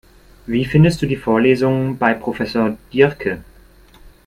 Wie 0.47 0.65
findest 0.65 0.99
du 0.99 1.05
die 1.05 1.15
Vorlesungen 1.15 1.95
bei 1.99 2.15
Professor 2.15 2.75
Diercke? 2.91 3.43